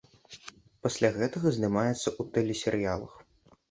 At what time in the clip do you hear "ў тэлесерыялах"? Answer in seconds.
2.01-3.13